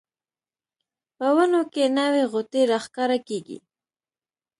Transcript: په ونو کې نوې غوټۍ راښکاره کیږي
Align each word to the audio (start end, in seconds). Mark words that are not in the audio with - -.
په 1.17 1.27
ونو 1.35 1.61
کې 1.73 1.83
نوې 1.97 2.23
غوټۍ 2.31 2.63
راښکاره 2.71 3.17
کیږي 3.27 3.57